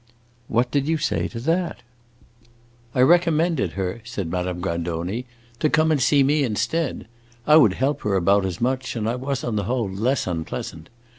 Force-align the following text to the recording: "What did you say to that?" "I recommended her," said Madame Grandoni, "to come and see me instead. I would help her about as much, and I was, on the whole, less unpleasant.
"What 0.47 0.71
did 0.71 0.87
you 0.87 0.97
say 0.97 1.27
to 1.27 1.39
that?" 1.41 1.83
"I 2.95 3.01
recommended 3.01 3.73
her," 3.73 4.01
said 4.03 4.31
Madame 4.31 4.59
Grandoni, 4.59 5.27
"to 5.59 5.69
come 5.69 5.91
and 5.91 6.01
see 6.01 6.23
me 6.23 6.41
instead. 6.43 7.05
I 7.45 7.57
would 7.57 7.73
help 7.73 8.01
her 8.01 8.15
about 8.15 8.43
as 8.43 8.59
much, 8.59 8.95
and 8.95 9.07
I 9.07 9.13
was, 9.15 9.43
on 9.43 9.57
the 9.57 9.65
whole, 9.65 9.87
less 9.87 10.25
unpleasant. 10.25 10.89